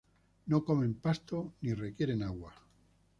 [0.53, 2.53] No comen pasto, ni requieren agua.